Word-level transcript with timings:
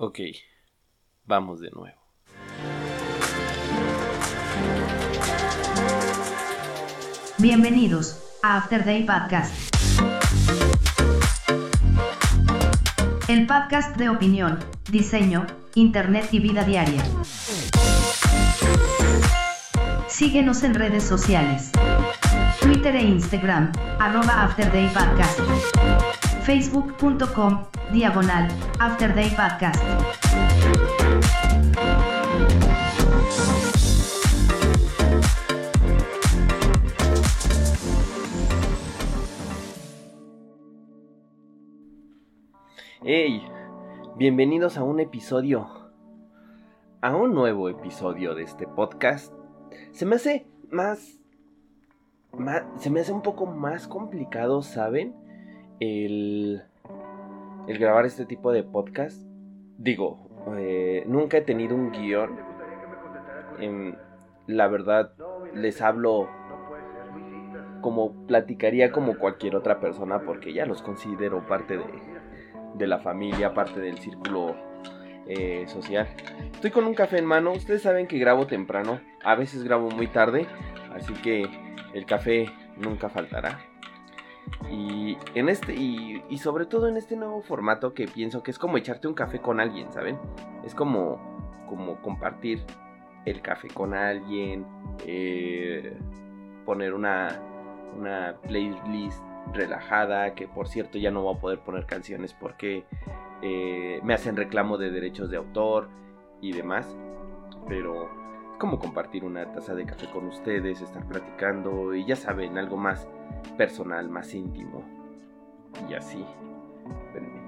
Ok, 0.00 0.20
vamos 1.24 1.58
de 1.58 1.72
nuevo. 1.72 1.98
Bienvenidos 7.38 8.22
a 8.44 8.58
After 8.58 8.84
Day 8.84 9.02
Podcast. 9.02 9.52
El 13.28 13.48
podcast 13.48 13.96
de 13.96 14.08
opinión, 14.08 14.60
diseño, 14.88 15.44
internet 15.74 16.28
y 16.30 16.38
vida 16.38 16.62
diaria. 16.62 17.02
Síguenos 20.06 20.62
en 20.62 20.74
redes 20.74 21.02
sociales. 21.02 21.72
Twitter 22.60 22.94
e 22.94 23.02
Instagram, 23.02 23.72
arroba 23.98 24.44
After 24.44 24.70
Day 24.70 24.88
Podcast. 24.94 26.17
Facebook.com, 26.48 27.66
diagonal, 27.92 28.48
After 28.80 29.14
Day 29.14 29.28
Podcast. 29.36 29.76
¡Hey! 43.02 43.42
Bienvenidos 44.16 44.78
a 44.78 44.84
un 44.84 45.00
episodio, 45.00 45.68
a 47.02 47.14
un 47.14 47.34
nuevo 47.34 47.68
episodio 47.68 48.34
de 48.34 48.44
este 48.44 48.66
podcast. 48.66 49.34
Se 49.92 50.06
me 50.06 50.16
hace 50.16 50.46
más, 50.70 51.20
más 52.32 52.62
se 52.78 52.88
me 52.88 53.00
hace 53.00 53.12
un 53.12 53.20
poco 53.20 53.44
más 53.44 53.86
complicado, 53.86 54.62
¿saben? 54.62 55.27
El, 55.80 56.62
grabar 57.66 58.06
este 58.06 58.24
tipo 58.24 58.52
de 58.52 58.62
podcast. 58.62 59.22
Digo, 59.76 60.18
eh, 60.56 61.04
nunca 61.06 61.38
he 61.38 61.42
tenido 61.42 61.74
un 61.74 61.92
guion. 61.92 62.38
Em, 63.60 63.94
la 64.46 64.68
verdad, 64.68 65.12
les 65.54 65.80
hablo 65.82 66.28
como 67.80 68.26
platicaría 68.26 68.90
como 68.90 69.18
cualquier 69.18 69.54
otra 69.54 69.78
persona 69.78 70.22
porque 70.22 70.52
ya 70.52 70.66
los 70.66 70.82
considero 70.82 71.46
parte 71.46 71.76
de, 71.76 71.84
de 72.74 72.86
la 72.86 72.98
familia, 72.98 73.54
parte 73.54 73.80
del 73.80 73.98
círculo 73.98 74.56
eh, 75.26 75.64
social. 75.68 76.08
Estoy 76.54 76.70
con 76.70 76.86
un 76.86 76.94
café 76.94 77.18
en 77.18 77.26
mano, 77.26 77.52
ustedes 77.52 77.82
saben 77.82 78.06
que 78.06 78.18
grabo 78.18 78.46
temprano, 78.46 79.00
a 79.22 79.34
veces 79.34 79.62
grabo 79.62 79.90
muy 79.90 80.06
tarde, 80.06 80.46
así 80.94 81.12
que 81.12 81.46
el 81.92 82.06
café 82.06 82.46
nunca 82.78 83.10
faltará. 83.10 83.67
Y 84.70 85.16
en 85.34 85.48
este 85.48 85.74
y, 85.74 86.38
sobre 86.38 86.66
todo 86.66 86.88
en 86.88 86.96
este 86.96 87.16
nuevo 87.16 87.42
formato 87.42 87.94
que 87.94 88.06
pienso 88.06 88.42
que 88.42 88.50
es 88.50 88.58
como 88.58 88.76
echarte 88.76 89.08
un 89.08 89.14
café 89.14 89.40
con 89.40 89.60
alguien, 89.60 89.92
¿saben? 89.92 90.18
Es 90.64 90.74
como 90.74 91.18
como 91.68 92.00
compartir 92.00 92.64
el 93.24 93.42
café 93.42 93.68
con 93.68 93.94
alguien, 93.94 94.66
eh, 95.06 95.96
poner 96.64 96.94
una 96.94 97.42
una 97.96 98.36
playlist 98.42 99.22
relajada, 99.52 100.34
que 100.34 100.46
por 100.46 100.68
cierto 100.68 100.98
ya 100.98 101.10
no 101.10 101.22
voy 101.22 101.36
a 101.36 101.40
poder 101.40 101.60
poner 101.60 101.86
canciones 101.86 102.34
porque 102.34 102.84
eh, 103.42 104.00
me 104.02 104.14
hacen 104.14 104.36
reclamo 104.36 104.78
de 104.78 104.90
derechos 104.90 105.30
de 105.30 105.36
autor 105.36 105.88
y 106.40 106.52
demás. 106.52 106.96
Pero 107.66 108.04
es 108.52 108.58
como 108.58 108.78
compartir 108.78 109.24
una 109.24 109.50
taza 109.52 109.74
de 109.74 109.84
café 109.84 110.08
con 110.10 110.26
ustedes, 110.26 110.80
estar 110.80 111.06
platicando 111.06 111.94
y 111.94 112.04
ya 112.04 112.16
saben, 112.16 112.58
algo 112.58 112.76
más 112.76 113.08
personal, 113.56 114.08
más 114.08 114.34
íntimo. 114.34 114.82
Y 115.88 115.94
así. 115.94 116.24
Espérenme. 117.06 117.40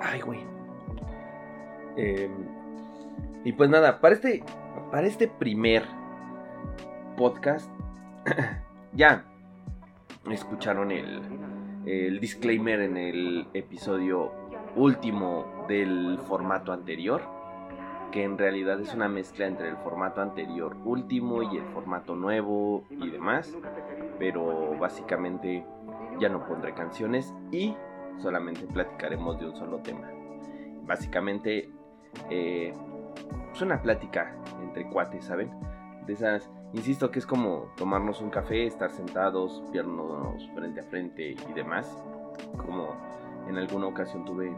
Ay, 0.00 0.20
güey. 0.20 0.40
Eh, 1.96 2.30
y 3.44 3.52
pues 3.52 3.70
nada, 3.70 4.00
para 4.00 4.14
este, 4.14 4.44
para 4.90 5.06
este 5.06 5.26
primer 5.26 5.84
podcast 7.16 7.70
ya 8.92 9.24
escucharon 10.30 10.92
el, 10.92 11.20
el, 11.86 12.20
disclaimer 12.20 12.80
en 12.80 12.96
el 12.96 13.48
episodio 13.54 14.32
último 14.76 15.64
del 15.68 16.18
formato 16.26 16.72
anterior, 16.72 17.22
que 18.10 18.24
en 18.24 18.38
realidad 18.38 18.80
es 18.80 18.94
una 18.94 19.08
mezcla 19.08 19.46
entre 19.46 19.68
el 19.68 19.76
formato 19.76 20.20
anterior 20.20 20.76
último 20.84 21.42
y 21.42 21.58
el 21.58 21.64
formato 21.66 22.16
nuevo 22.16 22.84
y 22.90 23.10
demás, 23.10 23.56
pero 24.18 24.76
básicamente 24.78 25.64
ya 26.18 26.28
no 26.28 26.46
pondré 26.46 26.74
canciones 26.74 27.34
y 27.50 27.76
solamente 28.18 28.66
platicaremos 28.66 29.38
de 29.38 29.46
un 29.46 29.56
solo 29.56 29.78
tema. 29.78 30.10
Básicamente 30.86 31.70
eh, 32.30 32.74
es 33.52 33.62
una 33.62 33.80
plática 33.82 34.34
entre 34.62 34.88
cuates, 34.88 35.24
¿saben? 35.24 35.50
De 36.06 36.14
esas 36.14 36.50
Insisto 36.74 37.10
que 37.10 37.18
es 37.18 37.26
como 37.26 37.72
tomarnos 37.76 38.20
un 38.20 38.28
café, 38.28 38.66
estar 38.66 38.90
sentados, 38.90 39.64
vernos 39.72 40.46
frente 40.54 40.80
a 40.80 40.84
frente 40.84 41.34
y 41.48 41.52
demás. 41.54 41.98
Como 42.58 42.94
en 43.48 43.56
alguna 43.56 43.86
ocasión 43.86 44.24
tuve, 44.26 44.54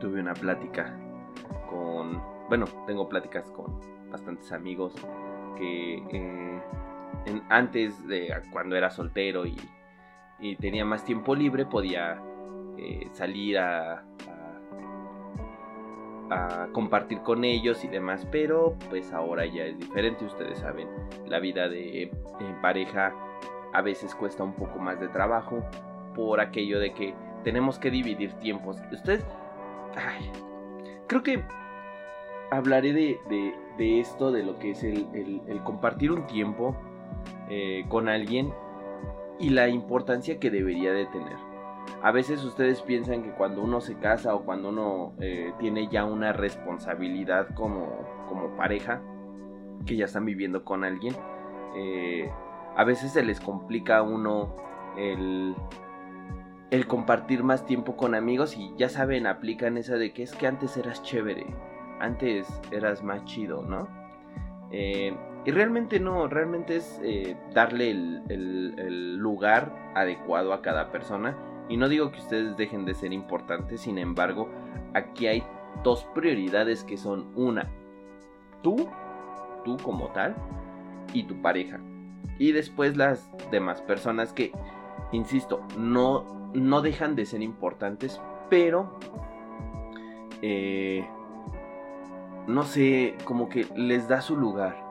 tuve 0.00 0.20
una 0.20 0.32
plática 0.32 0.96
con, 1.68 2.22
bueno, 2.48 2.66
tengo 2.86 3.08
pláticas 3.08 3.50
con 3.50 3.80
bastantes 4.10 4.52
amigos 4.52 4.94
que 5.56 6.02
eh, 6.10 6.62
antes 7.48 8.06
de 8.06 8.32
cuando 8.52 8.76
era 8.76 8.90
soltero 8.90 9.46
y, 9.46 9.56
tenía 10.60 10.84
más 10.84 11.06
tiempo 11.06 11.34
libre 11.34 11.64
podía 11.64 12.20
eh, 12.76 13.08
salir 13.12 13.56
a, 13.56 14.04
a 16.30 16.68
compartir 16.72 17.22
con 17.22 17.44
ellos 17.44 17.82
y 17.82 17.88
demás, 17.88 18.26
pero 18.30 18.76
pues 18.90 19.10
ahora 19.14 19.46
ya 19.46 19.64
es 19.64 19.78
diferente, 19.78 20.26
ustedes 20.26 20.58
saben, 20.58 20.86
la 21.26 21.38
vida 21.38 21.66
de 21.70 22.10
pareja 22.60 23.14
a 23.72 23.82
veces 23.82 24.14
cuesta 24.14 24.44
un 24.44 24.54
poco 24.54 24.78
más 24.78 25.00
de 25.00 25.08
trabajo 25.08 25.62
por 26.14 26.40
aquello 26.40 26.78
de 26.78 26.92
que 26.94 27.14
tenemos 27.42 27.78
que 27.78 27.90
dividir 27.90 28.32
tiempos. 28.34 28.78
Ustedes, 28.92 29.26
ay, 29.96 30.30
creo 31.08 31.22
que 31.22 31.42
hablaré 32.50 32.92
de, 32.92 33.54
de, 33.78 34.00
esto, 34.00 34.30
de 34.30 34.42
lo 34.42 34.58
que 34.58 34.70
es 34.70 34.84
el, 34.84 35.00
compartir 35.64 36.12
un 36.12 36.26
tiempo 36.26 36.76
eh, 37.48 37.84
con 37.88 38.08
alguien 38.08 38.52
y 39.38 39.50
la 39.50 39.68
importancia 39.68 40.38
que 40.38 40.50
debería 40.50 40.92
de 40.92 41.06
tener. 41.06 41.36
A 42.02 42.12
veces 42.12 42.44
ustedes 42.44 42.82
piensan 42.82 43.22
que 43.22 43.30
cuando 43.30 43.62
uno 43.62 43.80
se 43.80 43.96
casa 43.96 44.34
o 44.34 44.44
cuando 44.44 44.68
uno 44.68 45.14
eh, 45.20 45.52
tiene 45.58 45.88
ya 45.88 46.04
una 46.04 46.32
responsabilidad 46.32 47.48
como, 47.54 47.88
como 48.28 48.56
pareja, 48.56 49.02
que 49.86 49.96
ya 49.96 50.04
están 50.04 50.24
viviendo 50.24 50.64
con 50.64 50.84
alguien, 50.84 51.14
eh, 51.76 52.30
a 52.76 52.84
veces 52.84 53.12
se 53.12 53.22
les 53.22 53.40
complica 53.40 53.98
a 53.98 54.02
uno 54.02 54.54
el, 54.96 55.54
el 56.70 56.86
compartir 56.86 57.42
más 57.42 57.66
tiempo 57.66 57.96
con 57.96 58.14
amigos 58.14 58.56
y 58.56 58.72
ya 58.76 58.88
saben, 58.88 59.26
aplican 59.26 59.76
esa 59.76 59.96
de 59.96 60.12
que 60.12 60.22
es 60.22 60.34
que 60.34 60.46
antes 60.46 60.76
eras 60.76 61.02
chévere, 61.02 61.46
antes 62.00 62.48
eras 62.70 63.02
más 63.02 63.24
chido, 63.24 63.62
¿no? 63.62 63.88
Eh, 64.70 65.14
y 65.44 65.50
realmente 65.50 66.00
no, 66.00 66.26
realmente 66.26 66.76
es 66.76 67.00
darle 67.52 67.90
el, 67.90 68.22
el 68.28 69.16
lugar 69.16 69.92
adecuado 69.94 70.52
a 70.52 70.62
cada 70.62 70.90
persona 70.90 71.36
y 71.68 71.76
no 71.76 71.88
digo 71.88 72.10
que 72.10 72.18
ustedes 72.18 72.56
dejen 72.56 72.84
de 72.84 72.94
ser 72.94 73.12
importantes, 73.12 73.80
sin 73.80 73.98
embargo, 73.98 74.48
aquí 74.92 75.26
hay 75.26 75.42
dos 75.82 76.04
prioridades 76.14 76.84
que 76.84 76.96
son 76.96 77.32
una, 77.34 77.70
tú, 78.62 78.88
tú 79.64 79.76
como 79.78 80.08
tal, 80.08 80.34
y 81.12 81.24
tu 81.24 81.40
pareja. 81.40 81.80
Y 82.38 82.52
después 82.52 82.96
las 82.96 83.30
demás 83.50 83.80
personas 83.80 84.32
que, 84.32 84.52
insisto, 85.12 85.62
no, 85.78 86.50
no 86.54 86.82
dejan 86.82 87.16
de 87.16 87.26
ser 87.26 87.42
importantes, 87.42 88.20
pero... 88.50 88.98
Eh, 90.42 91.06
no 92.46 92.62
sé, 92.64 93.16
como 93.24 93.48
que 93.48 93.66
les 93.76 94.08
da 94.08 94.20
su 94.20 94.36
lugar. 94.36 94.82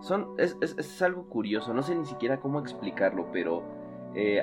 Son, 0.00 0.28
es, 0.38 0.56
es 0.60 1.02
algo 1.02 1.28
curioso, 1.28 1.74
no 1.74 1.82
sé 1.82 1.94
ni 1.94 2.06
siquiera 2.06 2.40
cómo 2.40 2.58
explicarlo, 2.58 3.26
pero 3.32 3.62
eh, 4.14 4.42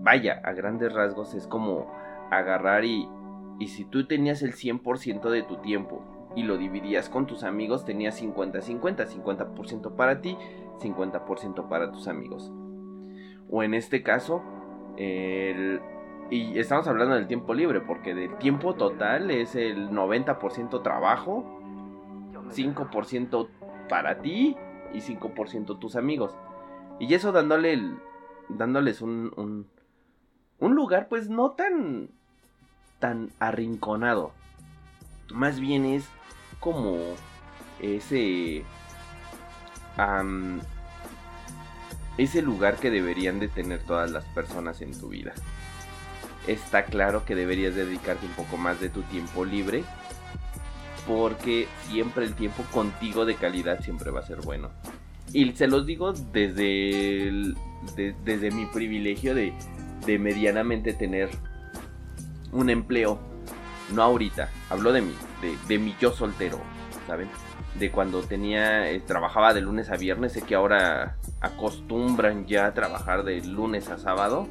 vaya, 0.00 0.40
a 0.44 0.52
grandes 0.52 0.92
rasgos 0.92 1.34
es 1.34 1.46
como 1.46 1.90
agarrar 2.30 2.84
y, 2.84 3.08
y 3.58 3.68
si 3.68 3.84
tú 3.84 4.06
tenías 4.06 4.42
el 4.42 4.52
100% 4.52 5.30
de 5.30 5.42
tu 5.42 5.56
tiempo 5.56 6.02
y 6.34 6.42
lo 6.42 6.56
dividías 6.56 7.08
con 7.08 7.26
tus 7.26 7.44
amigos, 7.44 7.84
tenías 7.84 8.20
50-50, 8.22 9.06
50%, 9.06 9.96
para 9.96 10.20
ti, 10.20 10.36
50% 10.80 11.68
para 11.68 11.92
tus 11.92 12.08
amigos. 12.08 12.52
O 13.50 13.62
en 13.62 13.74
este 13.74 14.02
caso, 14.02 14.42
y 14.96 16.58
estamos 16.58 16.88
hablando 16.88 17.14
del 17.14 17.26
tiempo 17.26 17.52
libre, 17.52 17.80
porque 17.80 18.14
del 18.14 18.36
tiempo 18.38 18.74
total 18.74 19.30
es 19.30 19.54
el 19.54 19.90
90% 19.90 20.82
trabajo, 20.82 21.61
5% 22.52 23.48
para 23.88 24.20
ti 24.22 24.56
y 24.92 25.00
5% 25.00 25.78
tus 25.78 25.96
amigos. 25.96 26.34
Y 26.98 27.14
eso 27.14 27.32
dándole 27.32 27.72
el, 27.72 27.98
dándoles 28.48 29.00
un, 29.00 29.66
un, 30.58 30.74
lugar 30.74 31.08
pues 31.08 31.28
no 31.28 31.52
tan 31.52 32.10
tan 32.98 33.30
arrinconado. 33.40 34.32
Más 35.32 35.58
bien 35.58 35.84
es 35.84 36.06
como 36.60 36.98
ese... 37.80 38.64
ese 42.16 42.42
lugar 42.42 42.76
que 42.76 42.90
deberían 42.90 43.40
de 43.40 43.48
tener 43.48 43.82
todas 43.82 44.10
las 44.10 44.24
personas 44.26 44.80
en 44.82 44.98
tu 44.98 45.08
vida. 45.08 45.32
Está 46.46 46.84
claro 46.84 47.24
que 47.24 47.34
deberías 47.34 47.74
dedicarte 47.74 48.26
un 48.26 48.32
poco 48.32 48.56
más 48.56 48.80
de 48.80 48.88
tu 48.88 49.02
tiempo 49.02 49.44
libre 49.44 49.84
porque 51.06 51.66
siempre 51.88 52.24
el 52.24 52.34
tiempo 52.34 52.64
contigo 52.72 53.24
de 53.24 53.34
calidad 53.34 53.80
siempre 53.80 54.10
va 54.10 54.20
a 54.20 54.26
ser 54.26 54.40
bueno. 54.40 54.70
Y 55.32 55.50
se 55.52 55.66
los 55.66 55.86
digo 55.86 56.12
desde, 56.12 57.54
desde 57.96 58.50
mi 58.50 58.66
privilegio 58.66 59.34
de, 59.34 59.52
medianamente 60.18 60.92
tener 60.92 61.30
un 62.52 62.70
empleo. 62.70 63.18
No 63.92 64.02
ahorita, 64.02 64.48
hablo 64.70 64.92
de 64.92 65.02
mí, 65.02 65.14
de, 65.40 65.56
de 65.68 65.78
mi 65.78 65.94
yo 66.00 66.12
soltero, 66.12 66.58
¿saben? 67.06 67.28
De 67.78 67.90
cuando 67.90 68.22
tenía, 68.22 68.90
eh, 68.90 69.00
trabajaba 69.00 69.54
de 69.54 69.60
lunes 69.60 69.90
a 69.90 69.96
viernes, 69.96 70.32
sé 70.32 70.42
que 70.42 70.54
ahora 70.54 71.16
acostumbran 71.40 72.46
ya 72.46 72.66
a 72.66 72.74
trabajar 72.74 73.24
de 73.24 73.42
lunes 73.42 73.88
a 73.88 73.98
sábado 73.98 74.48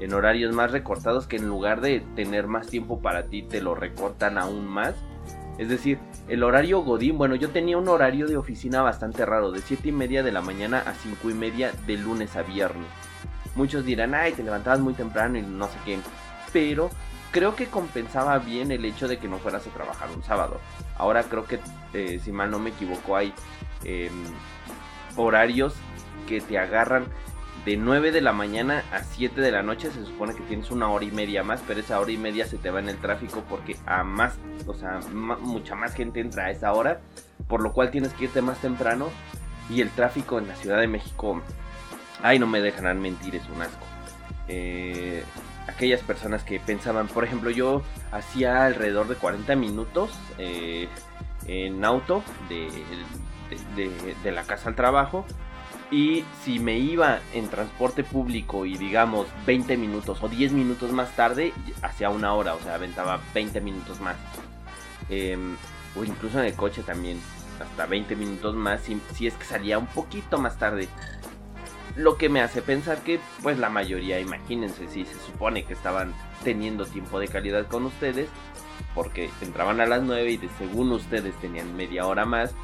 en 0.00 0.14
horarios 0.14 0.54
más 0.54 0.72
recortados 0.72 1.26
que 1.26 1.36
en 1.36 1.46
lugar 1.46 1.82
de 1.82 2.00
tener 2.16 2.46
más 2.46 2.68
tiempo 2.68 3.00
para 3.00 3.26
ti 3.26 3.42
te 3.42 3.60
lo 3.60 3.74
recortan 3.74 4.38
aún 4.38 4.66
más 4.66 4.94
es 5.60 5.68
decir, 5.68 5.98
el 6.26 6.42
horario 6.42 6.80
Godín, 6.80 7.18
bueno, 7.18 7.34
yo 7.34 7.50
tenía 7.50 7.76
un 7.76 7.86
horario 7.86 8.26
de 8.26 8.38
oficina 8.38 8.80
bastante 8.80 9.26
raro, 9.26 9.50
de 9.50 9.60
7 9.60 9.90
y 9.90 9.92
media 9.92 10.22
de 10.22 10.32
la 10.32 10.40
mañana 10.40 10.82
a 10.86 10.94
5 10.94 11.28
y 11.28 11.34
media 11.34 11.70
de 11.86 11.98
lunes 11.98 12.34
a 12.34 12.42
viernes. 12.42 12.86
Muchos 13.56 13.84
dirán, 13.84 14.14
ay, 14.14 14.32
te 14.32 14.42
levantabas 14.42 14.80
muy 14.80 14.94
temprano 14.94 15.36
y 15.36 15.42
no 15.42 15.66
sé 15.66 15.76
qué. 15.84 15.98
Pero 16.50 16.88
creo 17.30 17.56
que 17.56 17.66
compensaba 17.66 18.38
bien 18.38 18.72
el 18.72 18.86
hecho 18.86 19.06
de 19.06 19.18
que 19.18 19.28
no 19.28 19.36
fueras 19.36 19.66
a 19.66 19.70
trabajar 19.70 20.08
un 20.16 20.22
sábado. 20.22 20.58
Ahora 20.96 21.24
creo 21.24 21.46
que, 21.46 21.60
eh, 21.92 22.18
si 22.24 22.32
mal 22.32 22.50
no 22.50 22.58
me 22.58 22.70
equivoco, 22.70 23.14
hay 23.14 23.34
em, 23.84 24.24
horarios 25.14 25.74
que 26.26 26.40
te 26.40 26.58
agarran 26.58 27.04
de 27.64 27.76
9 27.76 28.10
de 28.12 28.20
la 28.20 28.32
mañana 28.32 28.84
a 28.92 29.02
7 29.02 29.40
de 29.40 29.52
la 29.52 29.62
noche 29.62 29.90
se 29.90 30.04
supone 30.04 30.34
que 30.34 30.42
tienes 30.42 30.70
una 30.70 30.88
hora 30.88 31.04
y 31.04 31.10
media 31.10 31.42
más, 31.42 31.62
pero 31.66 31.80
esa 31.80 32.00
hora 32.00 32.10
y 32.10 32.16
media 32.16 32.46
se 32.46 32.56
te 32.56 32.70
va 32.70 32.80
en 32.80 32.88
el 32.88 32.96
tráfico 32.96 33.44
porque 33.48 33.76
a 33.86 34.02
más, 34.02 34.38
o 34.66 34.74
sea, 34.74 35.00
mucha 35.10 35.74
más 35.74 35.94
gente 35.94 36.20
entra 36.20 36.46
a 36.46 36.50
esa 36.50 36.72
hora, 36.72 37.00
por 37.48 37.62
lo 37.62 37.72
cual 37.72 37.90
tienes 37.90 38.12
que 38.14 38.24
irte 38.24 38.40
más 38.40 38.58
temprano 38.60 39.08
y 39.68 39.82
el 39.82 39.90
tráfico 39.90 40.38
en 40.38 40.48
la 40.48 40.56
Ciudad 40.56 40.80
de 40.80 40.86
México, 40.86 41.42
ay, 42.22 42.38
no 42.38 42.46
me 42.46 42.60
dejarán 42.60 43.00
mentir, 43.00 43.36
es 43.36 43.48
un 43.54 43.62
asco. 43.62 43.86
Eh, 44.48 45.22
aquellas 45.68 46.00
personas 46.00 46.42
que 46.42 46.58
pensaban, 46.60 47.08
por 47.08 47.24
ejemplo, 47.24 47.50
yo 47.50 47.82
hacía 48.10 48.64
alrededor 48.64 49.06
de 49.06 49.16
40 49.16 49.54
minutos 49.56 50.18
eh, 50.38 50.88
en 51.46 51.84
auto 51.84 52.24
de 52.48 54.32
la 54.32 54.42
casa 54.44 54.68
al 54.68 54.74
trabajo 54.74 55.26
y 55.90 56.24
si 56.44 56.60
me 56.60 56.78
iba 56.78 57.18
en 57.34 57.48
transporte 57.48 58.04
público 58.04 58.64
y 58.64 58.76
digamos 58.76 59.26
20 59.46 59.76
minutos 59.76 60.22
o 60.22 60.28
10 60.28 60.52
minutos 60.52 60.92
más 60.92 61.14
tarde, 61.16 61.52
hacía 61.82 62.10
una 62.10 62.32
hora, 62.34 62.54
o 62.54 62.60
sea, 62.60 62.74
aventaba 62.74 63.20
20 63.34 63.60
minutos 63.60 64.00
más. 64.00 64.16
Em, 65.08 65.56
o 65.96 66.04
incluso 66.04 66.38
en 66.38 66.46
el 66.46 66.54
coche 66.54 66.82
también, 66.84 67.20
hasta 67.60 67.86
20 67.86 68.14
minutos 68.14 68.54
más, 68.54 68.80
si, 68.82 69.00
si, 69.14 69.26
es 69.26 69.34
que 69.34 69.44
salía 69.44 69.78
un 69.78 69.86
poquito 69.86 70.38
más 70.38 70.58
tarde. 70.58 70.88
Lo 71.96 72.16
que 72.16 72.28
me 72.28 72.40
hace 72.40 72.62
pensar 72.62 72.98
que, 73.02 73.18
pues 73.42 73.58
la 73.58 73.68
mayoría, 73.68 74.20
imagínense, 74.20 74.88
si 74.88 75.04
se 75.04 75.18
supone 75.18 75.64
que 75.64 75.72
estaban 75.72 76.14
teniendo 76.44 76.86
tiempo 76.86 77.18
de 77.18 77.26
calidad 77.26 77.66
con 77.66 77.84
ustedes, 77.84 78.28
porque 78.94 79.28
entraban 79.40 79.80
a 79.80 79.86
las 79.86 80.02
9 80.02 80.30
y 80.30 80.36
de 80.36 80.48
según 80.56 80.92
ustedes 80.92 81.34
tenían 81.40 81.76
media 81.76 82.06
hora 82.06 82.24
más, 82.24 82.54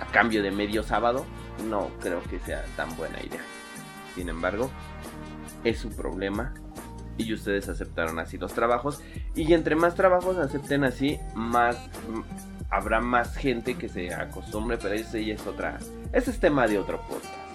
a 0.00 0.06
cambio 0.06 0.44
de 0.44 0.52
medio 0.52 0.84
sábado, 0.84 1.26
no 1.64 1.90
creo 2.00 2.22
que 2.24 2.38
sea 2.40 2.64
tan 2.76 2.94
buena 2.96 3.20
idea. 3.22 3.42
Sin 4.14 4.28
embargo, 4.28 4.70
es 5.64 5.78
su 5.78 5.90
problema 5.90 6.54
y 7.18 7.32
ustedes 7.32 7.68
aceptaron 7.68 8.18
así 8.18 8.38
los 8.38 8.52
trabajos 8.52 9.00
y 9.34 9.52
entre 9.52 9.74
más 9.74 9.94
trabajos 9.94 10.36
acepten 10.38 10.84
así, 10.84 11.18
más 11.34 11.76
habrá 12.70 13.00
más 13.00 13.36
gente 13.36 13.76
que 13.76 13.88
se 13.88 14.12
acostumbre, 14.12 14.78
pero 14.80 14.94
ese 14.94 15.24
ya 15.24 15.34
es 15.34 15.46
otra, 15.46 15.78
ese 16.12 16.30
es 16.30 16.40
tema 16.40 16.66
de 16.66 16.78
otro 16.78 17.00
podcast. 17.02 17.46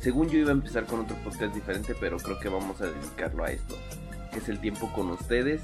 Según 0.00 0.28
yo 0.28 0.38
iba 0.38 0.50
a 0.50 0.52
empezar 0.52 0.84
con 0.84 1.00
otro 1.00 1.16
podcast 1.24 1.54
diferente, 1.54 1.94
pero 1.98 2.18
creo 2.18 2.38
que 2.38 2.48
vamos 2.48 2.80
a 2.80 2.86
dedicarlo 2.86 3.44
a 3.44 3.50
esto, 3.50 3.74
que 4.32 4.38
es 4.38 4.48
el 4.48 4.60
tiempo 4.60 4.90
con 4.92 5.10
ustedes 5.10 5.62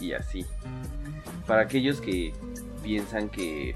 y 0.00 0.12
así. 0.12 0.44
Para 1.46 1.62
aquellos 1.62 2.00
que 2.00 2.34
piensan 2.82 3.28
que 3.28 3.74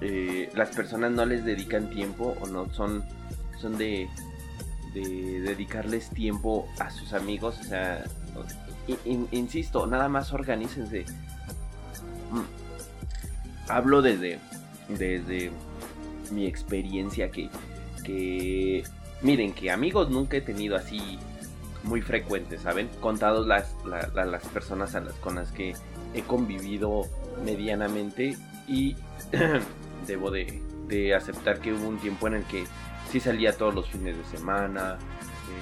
eh, 0.00 0.50
las 0.54 0.70
personas 0.70 1.12
no 1.12 1.24
les 1.26 1.44
dedican 1.44 1.90
tiempo 1.90 2.36
o 2.40 2.46
no 2.46 2.72
son, 2.72 3.04
son 3.60 3.78
de, 3.78 4.08
de 4.92 5.40
dedicarles 5.40 6.10
tiempo 6.10 6.68
a 6.78 6.90
sus 6.90 7.12
amigos. 7.12 7.58
O 7.60 7.64
sea, 7.64 8.04
insisto, 9.04 9.86
nada 9.86 10.08
más 10.08 10.32
organícense. 10.32 11.04
Mm. 12.30 13.70
Hablo 13.70 14.02
desde, 14.02 14.38
desde 14.88 15.50
mi 16.30 16.46
experiencia 16.46 17.30
que, 17.30 17.48
que, 18.04 18.84
miren, 19.22 19.52
que 19.54 19.70
amigos 19.70 20.10
nunca 20.10 20.36
he 20.36 20.40
tenido 20.40 20.76
así 20.76 21.18
muy 21.82 22.02
frecuentes, 22.02 22.62
¿saben? 22.62 22.88
Contados 23.00 23.46
las, 23.46 23.74
las 23.84 24.44
personas 24.48 24.94
a 24.94 25.00
las, 25.00 25.14
con 25.14 25.36
las 25.36 25.52
que 25.52 25.74
he 26.14 26.22
convivido 26.22 27.02
medianamente 27.44 28.36
y 28.66 28.96
debo 30.06 30.30
de, 30.30 30.62
aceptar 31.14 31.60
que 31.60 31.72
hubo 31.72 31.88
un 31.88 31.98
tiempo 31.98 32.26
en 32.28 32.34
el 32.34 32.44
que 32.44 32.64
sí 33.10 33.20
salía 33.20 33.56
todos 33.56 33.74
los 33.74 33.88
fines 33.88 34.16
de 34.16 34.24
semana, 34.24 34.98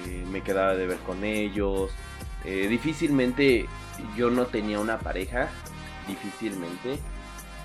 eh, 0.05 0.25
me 0.29 0.41
quedaba 0.41 0.75
de 0.75 0.87
ver 0.87 0.97
con 0.99 1.23
ellos. 1.23 1.91
Eh, 2.45 2.67
difícilmente 2.67 3.67
yo 4.15 4.29
no 4.29 4.45
tenía 4.45 4.79
una 4.79 4.99
pareja, 4.99 5.49
difícilmente, 6.07 6.99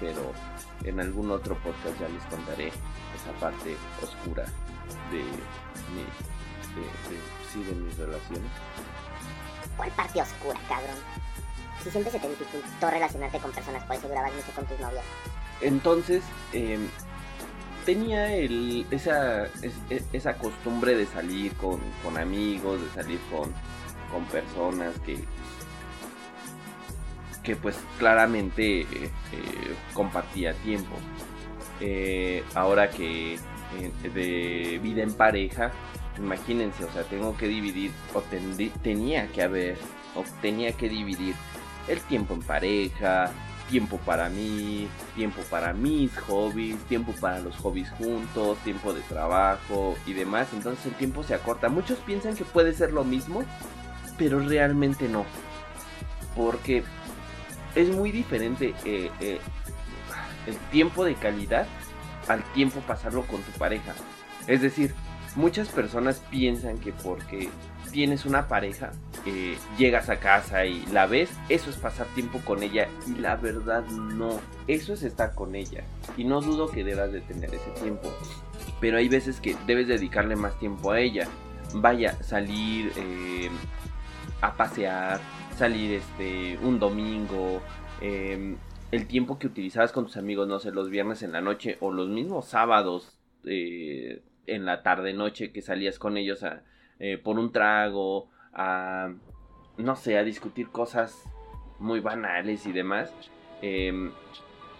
pero 0.00 0.32
en 0.84 1.00
algún 1.00 1.30
otro 1.30 1.56
podcast 1.56 1.98
ya 2.00 2.08
les 2.08 2.22
contaré 2.24 2.68
esa 2.68 3.32
parte 3.40 3.76
oscura 4.02 4.44
de, 5.10 5.18
mi, 5.92 6.04
de, 6.74 7.68
de 7.68 7.74
mis 7.74 7.96
relaciones. 7.98 8.50
¿Cuál 9.76 9.90
parte 9.90 10.20
oscura, 10.20 10.58
cabrón? 10.68 10.96
Si 11.82 11.90
siempre 11.90 12.10
se 12.10 12.18
te 12.18 12.28
dificultó 12.28 12.90
relacionarte 12.90 13.38
con 13.38 13.52
personas, 13.52 13.84
por 13.84 13.96
eso 13.96 14.08
mucho 14.08 14.52
con 14.54 14.66
tus 14.66 14.80
novias. 14.80 15.04
Entonces, 15.60 16.22
em, 16.52 16.86
tenía 17.84 18.34
esa, 18.34 19.46
e, 19.46 20.02
esa 20.12 20.34
costumbre 20.34 20.94
de 20.94 21.06
salir 21.06 21.52
con, 21.54 21.80
amigos, 22.16 22.80
de 22.82 23.02
salir 23.02 23.18
con, 23.30 23.52
con 24.12 24.24
personas 24.26 24.98
que, 25.00 25.18
que 27.42 27.56
pues 27.56 27.76
claramente 27.98 28.82
eh, 28.82 29.10
compartía 29.94 30.52
tiempo. 30.54 30.96
Eh, 31.80 32.42
ahora 32.54 32.90
que 32.90 33.34
eh, 33.34 34.10
de 34.14 34.78
vida 34.82 35.02
en 35.02 35.14
pareja, 35.14 35.72
imagínense, 36.18 36.84
o 36.84 36.92
sea, 36.92 37.04
tengo 37.04 37.36
que 37.36 37.48
dividir, 37.48 37.92
o 38.14 38.22
tenía 38.82 39.28
que 39.28 39.42
haber, 39.42 39.78
o 40.14 40.24
tenía 40.42 40.72
que 40.72 40.88
dividir 40.88 41.34
el 41.86 42.00
tiempo 42.02 42.34
en 42.34 42.42
pareja, 42.42 43.30
tiempo 43.68 43.98
para 43.98 44.28
mí, 44.28 44.88
tiempo 45.14 45.42
para 45.50 45.72
mis 45.72 46.16
hobbies, 46.18 46.76
tiempo 46.84 47.12
para 47.20 47.38
los 47.40 47.56
hobbies 47.56 47.90
juntos, 47.90 48.58
tiempo 48.58 48.92
de 48.92 49.00
trabajo 49.02 49.96
y 50.06 50.12
demás. 50.12 50.48
Entonces 50.52 50.86
el 50.86 50.94
tiempo 50.94 51.22
se 51.22 51.34
acorta. 51.34 51.68
Muchos 51.68 51.98
piensan 51.98 52.34
que 52.34 52.44
puede 52.44 52.72
ser 52.72 52.92
lo 52.92 53.04
mismo, 53.04 53.44
pero 54.16 54.40
realmente 54.40 55.08
no. 55.08 55.24
Porque 56.34 56.82
es 57.74 57.88
muy 57.94 58.10
diferente 58.10 58.74
eh, 58.84 59.10
eh, 59.20 59.38
el 60.46 60.56
tiempo 60.70 61.04
de 61.04 61.14
calidad 61.14 61.66
al 62.26 62.42
tiempo 62.52 62.80
pasarlo 62.80 63.22
con 63.26 63.42
tu 63.42 63.52
pareja. 63.52 63.94
Es 64.46 64.62
decir, 64.62 64.94
muchas 65.38 65.68
personas 65.68 66.20
piensan 66.30 66.78
que 66.78 66.92
porque 66.92 67.48
tienes 67.92 68.26
una 68.26 68.48
pareja, 68.48 68.90
eh, 69.24 69.56
llegas 69.78 70.10
a 70.10 70.18
casa 70.18 70.66
y 70.66 70.84
la 70.86 71.06
ves, 71.06 71.30
eso 71.48 71.70
es 71.70 71.76
pasar 71.76 72.06
tiempo 72.08 72.40
con 72.44 72.64
ella 72.64 72.88
y 73.06 73.20
la 73.20 73.36
verdad 73.36 73.84
no, 73.86 74.40
eso 74.66 74.92
es 74.92 75.04
estar 75.04 75.36
con 75.36 75.54
ella. 75.54 75.84
Y 76.16 76.24
no 76.24 76.40
dudo 76.40 76.68
que 76.68 76.82
debas 76.82 77.12
de 77.12 77.20
tener 77.20 77.54
ese 77.54 77.70
tiempo, 77.80 78.12
pero 78.80 78.98
hay 78.98 79.08
veces 79.08 79.40
que 79.40 79.56
debes 79.64 79.86
dedicarle 79.86 80.34
más 80.34 80.58
tiempo 80.58 80.90
a 80.90 81.00
ella, 81.00 81.28
vaya, 81.72 82.20
salir 82.20 82.92
eh, 82.96 83.48
a 84.40 84.56
pasear, 84.56 85.20
salir 85.56 85.92
este 85.92 86.58
un 86.64 86.80
domingo, 86.80 87.62
em, 88.00 88.56
el 88.90 89.06
tiempo 89.06 89.38
que 89.38 89.46
utilizabas 89.46 89.92
con 89.92 90.06
tus 90.06 90.16
amigos, 90.16 90.48
no 90.48 90.58
sé, 90.58 90.72
los 90.72 90.90
viernes 90.90 91.22
en 91.22 91.30
la 91.30 91.40
noche 91.40 91.76
o 91.80 91.92
los 91.92 92.08
mismos 92.08 92.46
sábados 92.46 93.14
eh, 93.44 94.22
en 94.48 94.64
la 94.64 94.82
tarde 94.82 95.12
noche 95.12 95.52
que 95.52 95.62
salías 95.62 95.98
con 95.98 96.16
ellos 96.16 96.42
a, 96.42 96.62
eh, 96.98 97.18
por 97.18 97.38
un 97.38 97.52
trago, 97.52 98.28
a, 98.52 99.12
no 99.76 99.96
sé, 99.96 100.18
a 100.18 100.24
discutir 100.24 100.68
cosas 100.68 101.24
muy 101.78 102.00
banales 102.00 102.66
y 102.66 102.72
demás, 102.72 103.12
em, 103.62 104.10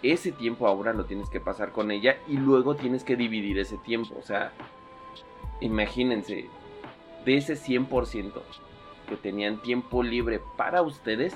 ese 0.03 0.31
tiempo 0.31 0.67
ahora 0.67 0.93
lo 0.93 1.05
tienes 1.05 1.29
que 1.29 1.39
pasar 1.39 1.71
con 1.71 1.91
ella 1.91 2.17
y 2.27 2.37
luego 2.37 2.75
tienes 2.75 3.03
que 3.03 3.15
dividir 3.15 3.59
ese 3.59 3.77
tiempo. 3.77 4.15
O 4.17 4.21
sea, 4.21 4.51
imagínense, 5.61 6.45
de 7.25 7.37
ese 7.37 7.55
100% 7.55 8.41
que 9.07 9.15
tenían 9.17 9.61
tiempo 9.61 10.03
libre 10.03 10.41
para 10.57 10.81
ustedes, 10.81 11.35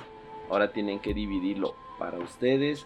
ahora 0.49 0.71
tienen 0.71 0.99
que 0.99 1.13
dividirlo 1.13 1.75
para 1.99 2.19
ustedes, 2.19 2.85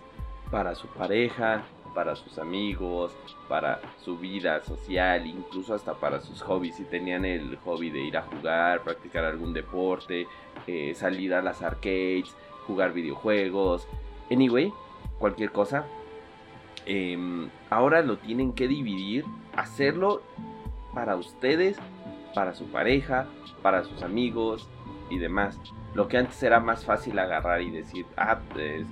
para 0.51 0.75
su 0.75 0.87
pareja, 0.87 1.63
para 1.97 2.15
sus 2.15 2.37
amigos, 2.37 3.11
para 3.49 3.81
su 4.05 4.19
vida 4.19 4.63
social, 4.63 5.25
incluso 5.25 5.73
hasta 5.73 5.95
para 5.95 6.21
sus 6.21 6.43
hobbies. 6.43 6.75
Si 6.75 6.83
tenían 6.83 7.25
el 7.25 7.57
hobby 7.65 7.89
de 7.89 8.01
ir 8.01 8.17
a 8.17 8.21
jugar, 8.21 8.83
practicar 8.83 9.25
algún 9.25 9.51
deporte, 9.51 10.27
eh, 10.67 10.93
salir 10.93 11.33
a 11.33 11.41
las 11.41 11.63
arcades, 11.63 12.35
jugar 12.67 12.93
videojuegos, 12.93 13.87
anyway, 14.29 14.71
cualquier 15.17 15.51
cosa. 15.51 15.87
Em, 16.85 17.49
ahora 17.71 18.03
lo 18.03 18.19
tienen 18.19 18.53
que 18.53 18.67
dividir, 18.67 19.25
hacerlo 19.55 20.21
para 20.93 21.15
ustedes, 21.15 21.79
para 22.35 22.53
su 22.53 22.65
pareja, 22.65 23.25
para 23.63 23.83
sus 23.83 24.03
amigos 24.03 24.69
y 25.09 25.17
demás. 25.17 25.59
Lo 25.97 26.07
que 26.07 26.17
antes 26.17 26.43
era 26.43 26.59
más 26.59 26.85
fácil 26.85 27.17
agarrar 27.17 27.59
y 27.59 27.71
decir, 27.71 28.05
ah, 28.17 28.37
es, 28.55 28.85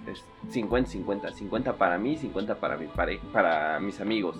50-50, 0.51 1.33
50 1.33 1.73
para 1.73 1.99
mí, 1.99 2.17
50 2.17 2.55
para 2.55 2.77
mi 2.77 2.87
pareja, 2.87 3.23
para 3.31 3.79
mis 3.79 4.01
amigos. 4.01 4.37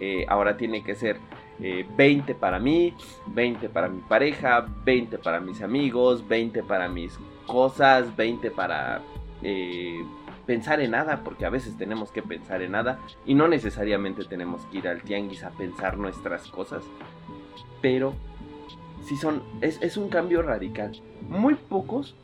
Eh, 0.00 0.26
ahora 0.28 0.58
tiene 0.58 0.84
que 0.84 0.96
ser 0.96 1.18
20 1.58 2.32
eh, 2.32 2.34
para 2.34 2.58
mí, 2.58 2.94
20 3.28 3.70
para 3.70 3.88
mi 3.88 4.02
pareja, 4.02 4.66
20 4.84 5.16
para 5.16 5.40
mis 5.40 5.62
amigos, 5.62 6.28
20 6.28 6.62
para 6.64 6.90
mis 6.90 7.18
cosas, 7.46 8.14
20 8.14 8.50
para 8.50 9.00
eh, 9.42 10.04
pensar 10.44 10.80
en 10.80 10.90
nada, 10.90 11.22
porque 11.24 11.46
a 11.46 11.50
veces 11.50 11.74
tenemos 11.78 12.10
que 12.10 12.20
pensar 12.20 12.60
en 12.60 12.72
nada 12.72 12.98
y 13.24 13.32
no 13.32 13.48
necesariamente 13.48 14.26
tenemos 14.26 14.66
que 14.66 14.76
ir 14.76 14.88
al 14.88 15.00
tianguis 15.00 15.42
a 15.42 15.52
pensar 15.52 15.96
nuestras 15.96 16.48
cosas, 16.48 16.84
pero 17.80 18.12
si 19.04 19.16
son, 19.16 19.42
es, 19.60 19.80
es 19.82 19.96
un 19.96 20.08
cambio 20.08 20.42
radical. 20.42 20.92
Muy 21.28 21.54
pocos 21.54 22.14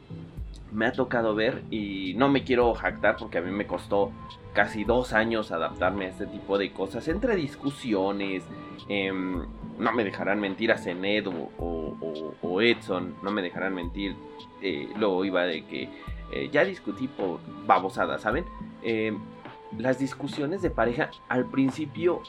me 0.72 0.86
ha 0.86 0.92
tocado 0.92 1.34
ver 1.34 1.62
y 1.70 2.14
no 2.16 2.28
me 2.28 2.44
quiero 2.44 2.72
jactar 2.74 3.16
porque 3.16 3.38
a 3.38 3.40
mí 3.40 3.50
me 3.50 3.66
costó 3.66 4.12
casi 4.52 4.84
dos 4.84 5.12
años 5.12 5.52
adaptarme 5.52 6.06
a 6.06 6.08
este 6.08 6.26
tipo 6.26 6.58
de 6.58 6.72
cosas 6.72 7.08
entre 7.08 7.36
discusiones. 7.36 8.44
Em, 8.88 9.44
no 9.78 9.92
me 9.92 10.04
dejarán 10.04 10.40
mentir 10.40 10.72
a 10.72 10.78
Zened 10.78 11.26
o, 11.26 12.60
Edson, 12.60 13.14
no 13.22 13.30
me 13.30 13.42
dejarán 13.42 13.74
mentir. 13.74 14.14
Eh, 14.62 14.88
luego 14.96 15.24
iba 15.24 15.44
de 15.44 15.64
que 15.64 15.88
eh, 16.32 16.50
ya 16.52 16.64
discutí 16.64 17.08
por 17.08 17.40
babosada, 17.66 18.18
¿saben? 18.18 18.44
Em, 18.82 19.18
las 19.78 19.98
discusiones 19.98 20.62
de 20.62 20.70
pareja 20.70 21.10
al 21.28 21.46
principio 21.46 22.20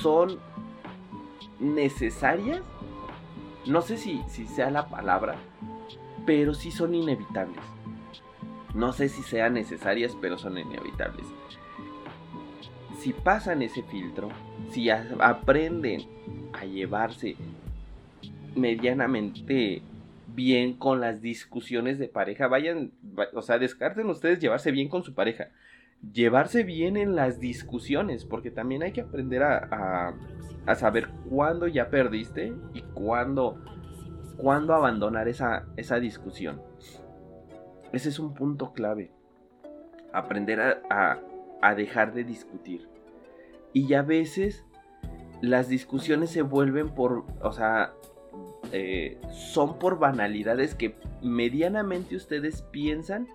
son 0.00 0.38
necesarias. 1.60 2.62
No 3.66 3.80
sé 3.80 3.96
si, 3.96 4.22
sea 4.28 4.70
la 4.70 4.88
palabra, 4.88 5.36
pero 6.26 6.54
sí 6.54 6.70
son 6.70 6.94
inevitables. 6.94 7.62
No 8.74 8.92
sé 8.92 9.08
si 9.08 9.22
sean 9.22 9.54
necesarias, 9.54 10.16
pero 10.20 10.38
son 10.38 10.58
inevitables. 10.58 11.26
Si 12.98 13.12
pasan 13.12 13.62
ese 13.62 13.82
filtro, 13.82 14.30
si 14.70 14.90
aprenden 14.90 16.02
a 16.52 16.64
llevarse 16.64 17.36
medianamente 18.56 19.82
bien 20.34 20.74
con 20.74 21.00
las 21.00 21.20
discusiones 21.20 21.98
de 21.98 22.08
pareja, 22.08 22.48
vayan, 22.48 22.92
o 23.34 23.42
sea, 23.42 23.58
descarten 23.58 24.08
ustedes 24.08 24.40
llevarse 24.40 24.72
bien 24.72 24.88
con 24.88 25.04
su 25.04 25.14
pareja, 25.14 25.48
llevarse 26.10 26.64
bien 26.64 26.96
en 26.96 27.14
las 27.14 27.38
discusiones, 27.38 28.24
porque 28.24 28.50
también 28.50 28.82
hay 28.82 28.92
que 28.92 29.02
aprender 29.02 29.42
a, 29.42 30.14
a, 30.66 30.74
saber 30.74 31.08
cuándo 31.28 31.68
ya 31.68 31.90
perdiste 31.90 32.52
y 32.74 32.82
cuándo 32.94 33.58
cuándo 34.36 34.74
abandonar 34.74 35.28
esa, 35.28 35.66
esa 35.76 36.00
discusión. 36.00 36.60
Ese 37.92 38.08
es 38.08 38.18
un 38.18 38.34
punto 38.34 38.72
clave. 38.72 39.12
Aprender 40.12 40.60
a, 40.90 41.20
a, 41.60 41.74
dejar 41.74 42.12
de 42.12 42.24
discutir. 42.24 42.88
Y 43.72 43.94
a 43.94 44.02
veces 44.02 44.64
las 45.40 45.68
discusiones 45.68 46.30
se 46.30 46.42
vuelven 46.42 46.88
por, 46.88 47.24
o 47.40 47.52
sea, 47.52 47.92
eh, 48.72 49.18
son 49.30 49.78
por 49.78 49.98
banalidades 49.98 50.74
que 50.74 50.96
medianamente 51.22 52.16
ustedes 52.16 52.62
piensan 52.62 53.28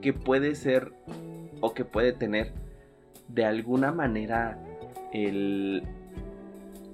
que 0.00 0.12
puede 0.12 0.54
ser 0.54 0.92
o 1.64 1.72
que 1.72 1.86
puede 1.86 2.12
tener 2.12 2.52
de 3.28 3.46
alguna 3.46 3.90
manera 3.90 4.58
el, 5.14 5.82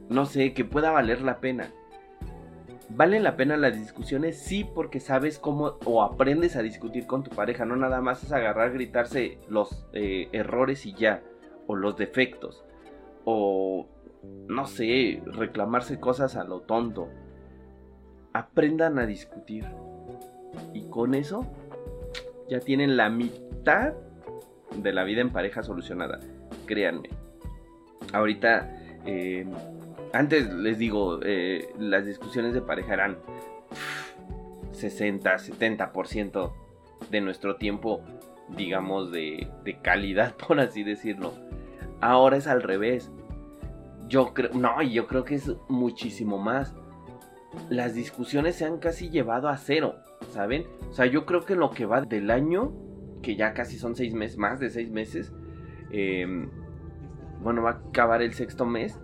no 0.09 0.27
sé, 0.27 0.55
que 0.55 0.65
pueda 0.65 0.93
valer 0.93 1.23
la 1.23 1.41
pena. 1.41 1.73
¿Valen 2.89 3.25
la 3.25 3.37
pena 3.37 3.57
las 3.57 3.77
discusiones? 3.77 4.39
Sí, 4.39 4.63
porque 4.63 5.01
sabes 5.01 5.41
cómo 5.41 5.79
o 5.85 6.05
aprendes 6.05 6.55
a 6.55 6.63
discutir 6.63 7.09
con 7.09 7.25
tu 7.25 7.31
pareja. 7.31 7.65
No 7.65 7.75
nada 7.75 8.01
más 8.01 8.23
es 8.23 8.31
agarrar, 8.31 8.73
gritarse 8.73 9.39
los 9.49 9.89
eh, 9.93 10.29
errores 10.31 10.87
y 10.87 10.95
ya. 10.95 11.21
O 11.67 11.75
los 11.75 11.97
defectos. 11.97 12.65
O, 13.25 13.89
no 14.47 14.67
sé, 14.67 15.21
reclamarse 15.27 15.99
cosas 15.99 16.37
a 16.37 16.45
lo 16.45 16.61
tonto. 16.61 17.09
Aprendan 18.33 19.01
a 19.01 19.07
discutir. 19.07 19.65
Y 20.75 20.83
con 20.85 21.15
eso 21.15 21.45
ya 22.49 22.61
tienen 22.61 22.97
la 22.97 23.11
mitad 23.11 23.95
de 24.77 24.93
la 24.93 25.05
vida 25.05 25.21
en 25.21 25.31
pareja 25.31 25.63
solucionada. 25.63 26.21
Créanme. 26.67 27.11
Ahorita... 28.13 28.77
Eh, 29.07 29.47
antes 30.13 30.53
les 30.53 30.79
digo, 30.79 31.21
eh, 31.23 31.73
las 31.79 32.05
discusiones 32.05 32.53
de 32.53 32.61
pareja 32.61 32.95
eran 32.95 33.19
60, 34.73 35.37
70% 35.37 36.53
de 37.11 37.21
nuestro 37.21 37.57
tiempo, 37.57 38.03
digamos, 38.57 39.13
de, 39.13 39.49
de, 39.65 39.79
calidad, 39.79 40.35
por 40.49 40.61
así 40.61 40.83
decirlo. 40.83 41.33
Ahora 42.01 42.37
es 42.37 42.47
al 42.47 42.63
revés. 42.63 43.11
Yo 44.09 44.35
creo, 44.35 44.51
no, 44.55 44.83
yo 44.83 45.07
creo 45.07 45.25
que 45.25 45.37
es 45.37 45.53
muchísimo 45.69 46.39
más. 46.39 46.75
Las 47.69 47.95
discusiones 47.95 48.57
se 48.57 48.65
han 48.65 48.79
casi 48.79 49.11
llevado 49.11 49.49
a 49.49 49.57
cero, 49.57 49.97
¿saben? 50.33 50.67
O 50.91 50.93
sea, 50.93 51.07
yo 51.07 51.27
creo 51.27 51.45
que 51.45 51.55
lo 51.55 51.71
que 51.71 51.87
va 51.87 52.01
del 52.01 52.31
año, 52.31 52.73
que 53.23 53.37
ya 53.37 53.55
casi 53.55 53.79
son 53.79 53.95
seis 53.97 54.15
meses, 54.15 54.39
más 54.39 54.61
de 54.61 54.71
seis 54.71 54.91
meses, 54.91 55.33
em, 55.91 56.51
bueno, 57.43 57.63
va 57.63 57.71
a 57.71 57.83
acabar 57.89 58.23
el 58.23 58.35
sexto 58.35 58.67
mes 58.67 58.99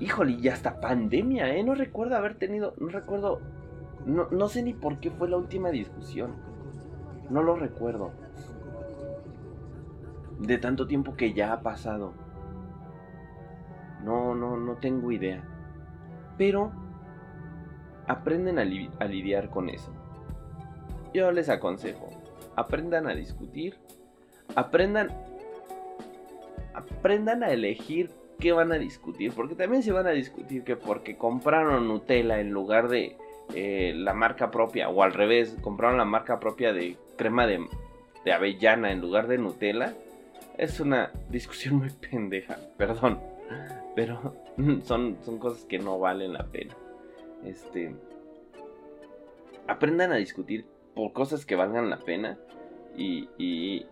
Híjole, 0.00 0.32
y 0.40 0.48
hasta 0.48 0.80
pandemia, 0.80 1.54
¿eh? 1.56 1.64
No 1.64 1.74
recuerdo 1.74 2.16
haber 2.16 2.36
tenido, 2.38 2.74
no 2.78 2.88
recuerdo, 2.88 3.40
no, 4.06 4.28
no 4.30 4.48
sé 4.48 4.62
ni 4.62 4.72
por 4.72 5.00
qué 5.00 5.10
fue 5.10 5.28
la 5.28 5.36
última 5.36 5.70
discusión. 5.70 6.36
No 7.30 7.42
lo 7.42 7.56
recuerdo. 7.56 8.12
De 10.38 10.56
tanto 10.58 10.86
tiempo 10.86 11.16
que 11.16 11.32
ya 11.32 11.52
ha 11.52 11.62
pasado. 11.62 12.12
No, 14.04 14.36
no, 14.36 14.56
no 14.56 14.76
tengo 14.76 15.10
idea. 15.10 15.42
Pero 16.38 16.70
aprenden 18.06 18.60
a, 18.60 18.62
a 18.62 19.04
lidiar 19.06 19.50
con 19.50 19.68
eso. 19.68 19.92
Yo 21.12 21.32
les 21.32 21.48
aconsejo, 21.48 22.08
aprendan 22.58 23.06
a 23.06 23.14
discutir, 23.14 23.76
aprendan 24.54 25.10
aprendan 26.74 27.42
a 27.42 27.50
elegir 27.50 28.10
qué 28.38 28.52
van 28.52 28.72
a 28.72 28.78
discutir. 28.78 29.32
Porque 29.32 29.54
también 29.54 29.82
se 29.82 29.92
van 29.92 30.06
a 30.06 30.10
discutir 30.10 30.64
que 30.64 30.76
porque 30.76 31.16
compraron 31.16 31.88
Nutella 31.88 32.40
en 32.40 32.50
lugar 32.50 32.88
de 32.88 33.16
eh, 33.54 33.92
la 33.96 34.14
marca 34.14 34.50
propia. 34.50 34.88
O 34.88 35.02
al 35.02 35.12
revés, 35.12 35.56
compraron 35.60 35.98
la 35.98 36.04
marca 36.04 36.38
propia 36.40 36.72
de 36.72 36.96
crema 37.16 37.46
de, 37.46 37.66
de 38.24 38.32
avellana 38.32 38.92
en 38.92 39.00
lugar 39.00 39.26
de 39.26 39.38
Nutella. 39.38 39.94
Es 40.56 40.80
una 40.80 41.12
discusión 41.28 41.76
muy 41.76 41.90
pendeja, 41.90 42.58
perdón. 42.76 43.20
Pero 43.94 44.34
son, 44.84 45.18
son 45.22 45.38
cosas 45.38 45.64
que 45.64 45.78
no 45.78 45.98
valen 45.98 46.32
la 46.32 46.44
pena. 46.44 46.74
Este. 47.44 47.94
Aprendan 49.66 50.12
a 50.12 50.16
discutir 50.16 50.66
por 50.94 51.12
cosas 51.12 51.44
que 51.44 51.54
valgan 51.54 51.90
la 51.90 51.98
pena. 51.98 52.38
Y, 52.98 53.28
y, 53.38 53.86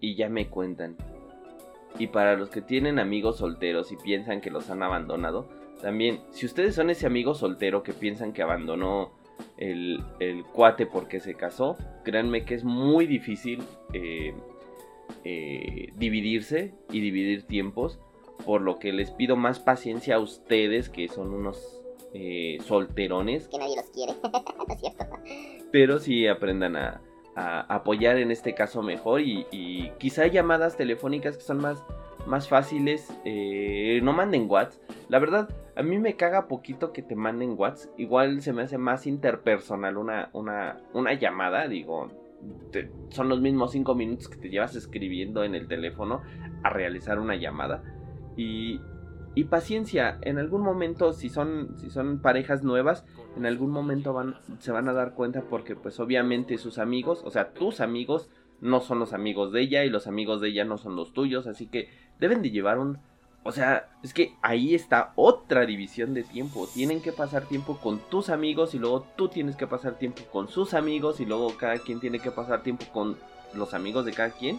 y 0.00 0.14
ya 0.16 0.28
me 0.28 0.48
cuentan. 0.48 0.96
Y 1.98 2.08
para 2.08 2.36
los 2.36 2.50
que 2.50 2.62
tienen 2.62 2.98
amigos 2.98 3.38
solteros 3.38 3.92
y 3.92 3.96
piensan 3.96 4.40
que 4.40 4.50
los 4.50 4.70
han 4.70 4.82
abandonado, 4.82 5.48
también, 5.80 6.20
si 6.30 6.46
ustedes 6.46 6.74
son 6.74 6.90
ese 6.90 7.06
amigo 7.06 7.34
soltero 7.34 7.82
que 7.82 7.92
piensan 7.92 8.32
que 8.32 8.42
abandonó 8.42 9.12
el, 9.56 10.02
cuate 10.52 10.86
porque 10.86 11.20
se 11.20 11.34
casó, 11.34 11.76
créanme 12.04 12.44
que 12.44 12.54
es 12.54 12.64
muy 12.64 13.06
difícil 13.06 13.62
eh, 13.92 14.34
eh, 15.24 15.92
dividirse 15.96 16.74
y 16.90 17.00
dividir 17.00 17.46
tiempos, 17.46 17.98
por 18.44 18.60
lo 18.60 18.78
que 18.78 18.92
les 18.92 19.10
pido 19.10 19.36
más 19.36 19.60
paciencia 19.60 20.16
a 20.16 20.20
ustedes 20.20 20.88
que 20.88 21.08
son 21.08 21.32
unos 21.32 21.82
eh, 22.14 22.58
solterones. 22.64 23.48
Que 23.48 23.58
nadie 23.58 23.76
los 23.76 23.90
quiere, 23.90 24.14
¿no 24.22 24.74
es 24.74 24.80
cierto? 24.80 25.04
Pero 25.70 25.98
sí 25.98 26.26
aprendan 26.26 26.76
a, 26.76 27.00
a 27.38 27.60
apoyar 27.74 28.18
en 28.18 28.30
este 28.30 28.54
caso 28.54 28.82
mejor 28.82 29.20
y, 29.20 29.46
y 29.50 29.90
quizá 29.98 30.26
llamadas 30.26 30.76
telefónicas 30.76 31.36
que 31.36 31.42
son 31.42 31.60
más, 31.60 31.84
más 32.26 32.48
fáciles. 32.48 33.08
eh, 33.24 34.00
no 34.02 34.12
manden 34.12 34.46
WhatsApp. 34.48 34.82
La 35.08 35.18
verdad, 35.18 35.48
a 35.76 35.82
mí 35.82 35.98
me 35.98 36.16
caga 36.16 36.48
poquito 36.48 36.92
que 36.92 37.02
te 37.02 37.14
manden 37.14 37.54
WhatsApp. 37.56 37.98
Igual 37.98 38.42
se 38.42 38.52
me 38.52 38.62
hace 38.62 38.78
más 38.78 39.06
interpersonal 39.06 39.96
una, 39.96 40.30
una, 40.32 40.80
una 40.92 41.14
llamada. 41.14 41.68
Digo, 41.68 42.10
son 43.10 43.28
los 43.28 43.40
mismos 43.40 43.72
cinco 43.72 43.94
minutos 43.94 44.28
que 44.28 44.36
te 44.36 44.50
llevas 44.50 44.76
escribiendo 44.76 45.44
en 45.44 45.54
el 45.54 45.68
teléfono 45.68 46.22
a 46.62 46.70
realizar 46.70 47.18
una 47.18 47.36
llamada. 47.36 47.82
Y, 48.36 48.80
y 49.38 49.44
paciencia, 49.44 50.18
en 50.22 50.36
algún 50.38 50.62
momento, 50.62 51.12
si 51.12 51.28
son, 51.28 51.76
si 51.78 51.90
son 51.90 52.18
parejas 52.18 52.64
nuevas, 52.64 53.04
en 53.36 53.46
algún 53.46 53.70
momento 53.70 54.12
van, 54.12 54.34
se 54.58 54.72
van 54.72 54.88
a 54.88 54.92
dar 54.92 55.14
cuenta 55.14 55.42
porque 55.42 55.76
pues 55.76 56.00
obviamente 56.00 56.58
sus 56.58 56.78
amigos, 56.78 57.22
o 57.24 57.30
sea, 57.30 57.52
tus 57.52 57.80
amigos 57.80 58.30
no 58.60 58.80
son 58.80 58.98
los 58.98 59.12
amigos 59.12 59.52
de 59.52 59.60
ella 59.60 59.84
y 59.84 59.90
los 59.90 60.08
amigos 60.08 60.40
de 60.40 60.48
ella 60.48 60.64
no 60.64 60.76
son 60.76 60.96
los 60.96 61.12
tuyos, 61.12 61.46
así 61.46 61.68
que 61.68 61.88
deben 62.18 62.42
de 62.42 62.50
llevar 62.50 62.80
un... 62.80 62.98
O 63.44 63.52
sea, 63.52 63.90
es 64.02 64.12
que 64.12 64.34
ahí 64.42 64.74
está 64.74 65.12
otra 65.14 65.66
división 65.66 66.14
de 66.14 66.24
tiempo. 66.24 66.68
Tienen 66.74 67.00
que 67.00 67.12
pasar 67.12 67.46
tiempo 67.46 67.78
con 67.80 68.00
tus 68.10 68.30
amigos 68.30 68.74
y 68.74 68.80
luego 68.80 69.06
tú 69.14 69.28
tienes 69.28 69.54
que 69.54 69.68
pasar 69.68 70.00
tiempo 70.00 70.22
con 70.32 70.48
sus 70.48 70.74
amigos 70.74 71.20
y 71.20 71.26
luego 71.26 71.56
cada 71.56 71.78
quien 71.78 72.00
tiene 72.00 72.18
que 72.18 72.32
pasar 72.32 72.64
tiempo 72.64 72.86
con 72.92 73.16
los 73.54 73.72
amigos 73.72 74.04
de 74.04 74.12
cada 74.14 74.30
quien 74.30 74.58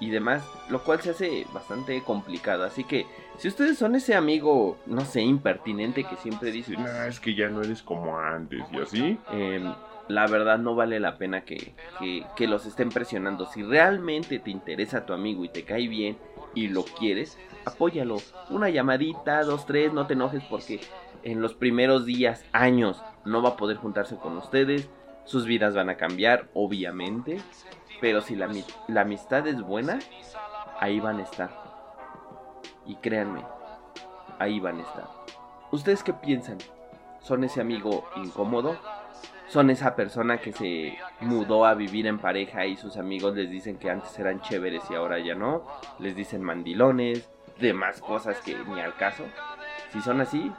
y 0.00 0.10
demás, 0.10 0.44
lo 0.68 0.82
cual 0.84 1.00
se 1.00 1.10
hace 1.10 1.46
bastante 1.52 2.02
complicado. 2.02 2.64
Así 2.64 2.84
que 2.84 3.06
si 3.38 3.48
ustedes 3.48 3.78
son 3.78 3.94
ese 3.94 4.14
amigo, 4.14 4.76
no 4.86 5.04
sé, 5.04 5.22
impertinente 5.22 6.04
que 6.04 6.16
siempre 6.16 6.50
dice, 6.50 6.76
es 7.08 7.20
que 7.20 7.34
ya 7.34 7.48
no 7.48 7.62
eres 7.62 7.82
como 7.82 8.18
antes 8.18 8.66
y 8.72 8.80
así. 8.80 9.18
Em, 9.30 9.72
la 10.08 10.26
verdad 10.28 10.58
no 10.58 10.74
vale 10.74 11.00
la 11.00 11.18
pena 11.18 11.40
que, 11.44 11.74
que- 11.98 12.26
que 12.36 12.46
los 12.46 12.66
estén 12.66 12.90
presionando. 12.90 13.46
Si 13.46 13.62
realmente 13.62 14.38
te 14.38 14.50
interesa 14.50 15.04
tu 15.06 15.12
amigo 15.12 15.44
y 15.44 15.48
te 15.48 15.64
cae 15.64 15.88
bien 15.88 16.18
y 16.54 16.68
lo 16.68 16.84
quieres, 16.84 17.38
apóyalo. 17.64 18.18
Una 18.48 18.68
llamadita, 18.70 19.42
dos, 19.42 19.66
tres, 19.66 19.92
no 19.92 20.06
te 20.06 20.12
enojes 20.14 20.42
porque 20.44 20.80
en 21.22 21.40
los 21.40 21.54
primeros 21.54 22.06
días, 22.06 22.44
años, 22.52 23.02
no 23.24 23.42
va 23.42 23.50
a 23.50 23.56
poder 23.56 23.78
juntarse 23.78 24.16
con 24.18 24.36
ustedes. 24.36 24.88
Sus 25.24 25.44
vidas 25.44 25.74
van 25.74 25.88
a 25.90 25.96
cambiar, 25.96 26.48
obviamente. 26.54 27.38
Pero 28.00 28.20
si 28.20 28.36
la, 28.36 28.50
la 28.88 29.00
amistad 29.02 29.46
es 29.46 29.60
buena, 29.62 29.98
ahí 30.80 31.00
van 31.00 31.18
a 31.18 31.22
estar. 31.22 31.50
Y 32.84 32.96
créanme, 32.96 33.42
ahí 34.38 34.60
van 34.60 34.78
a 34.78 34.82
estar. 34.82 35.08
¿Ustedes 35.70 36.02
qué 36.02 36.12
piensan? 36.12 36.58
¿Son 37.20 37.42
ese 37.44 37.60
amigo 37.60 38.08
incómodo? 38.16 38.76
¿Son 39.48 39.70
esa 39.70 39.94
persona 39.94 40.38
que 40.38 40.52
se 40.52 40.98
mudó 41.20 41.64
a 41.64 41.74
vivir 41.74 42.06
en 42.06 42.18
pareja 42.18 42.66
y 42.66 42.76
sus 42.76 42.96
amigos 42.96 43.34
les 43.34 43.50
dicen 43.50 43.78
que 43.78 43.90
antes 43.90 44.18
eran 44.18 44.40
chéveres 44.40 44.82
y 44.90 44.94
ahora 44.94 45.18
ya 45.18 45.34
no? 45.34 45.64
Les 45.98 46.16
dicen 46.16 46.42
mandilones, 46.42 47.28
demás 47.58 48.00
cosas 48.00 48.40
que 48.40 48.56
ni 48.56 48.80
al 48.80 48.94
caso. 48.96 49.24
Si 49.92 50.00
son 50.00 50.20
así, 50.20 50.52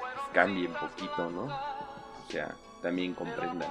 pues 0.00 0.24
cambien 0.32 0.72
poquito, 0.72 1.30
¿no? 1.30 1.44
O 1.44 2.30
sea, 2.30 2.54
también 2.80 3.14
comprendan. 3.14 3.70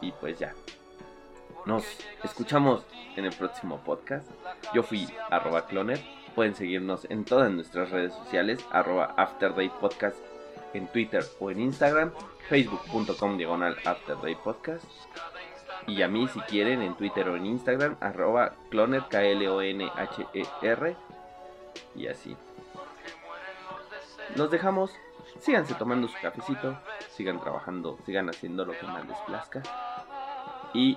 Y, 0.00 0.08
y 0.08 0.12
pues 0.12 0.38
ya. 0.38 0.54
Nos 1.66 1.84
escuchamos 2.22 2.84
en 3.16 3.24
el 3.24 3.32
próximo 3.32 3.78
podcast. 3.78 4.30
Yo 4.74 4.82
fui 4.82 5.08
arroba 5.30 5.66
cloner. 5.66 5.98
Pueden 6.34 6.54
seguirnos 6.54 7.06
en 7.08 7.24
todas 7.24 7.50
nuestras 7.50 7.90
redes 7.90 8.12
sociales, 8.12 8.64
arroba 8.70 9.14
Afterday 9.16 9.70
Podcast 9.70 10.18
en 10.74 10.88
Twitter 10.88 11.24
o 11.40 11.50
en 11.50 11.60
Instagram, 11.60 12.12
facebook.com 12.48 13.38
diagonal 13.38 13.76
Afterday 13.84 14.34
Podcast. 14.34 14.84
Y 15.86 16.02
a 16.02 16.08
mí 16.08 16.28
si 16.28 16.40
quieren 16.40 16.82
en 16.82 16.94
Twitter 16.96 17.28
o 17.28 17.36
en 17.36 17.46
Instagram, 17.46 17.96
arroba 18.00 18.54
cloner, 18.68 19.04
K-L-O-N-H-E-R. 19.08 20.96
Y 21.94 22.08
así. 22.08 22.36
Los 24.36 24.50
dejamos. 24.50 24.92
Síganse 25.40 25.74
tomando 25.74 26.08
su 26.08 26.20
cafecito. 26.20 26.78
Sigan 27.10 27.40
trabajando. 27.40 27.98
Sigan 28.04 28.28
haciendo 28.28 28.64
lo 28.64 28.72
que 28.72 28.86
más 28.86 29.06
les 29.06 29.18
plazca. 29.18 29.62
Y 30.72 30.96